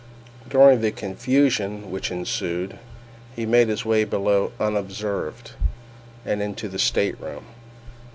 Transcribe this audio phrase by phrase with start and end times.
[0.49, 2.79] During the confusion which ensued,
[3.35, 5.51] he made his way below unobserved,
[6.25, 7.45] and into the stateroom.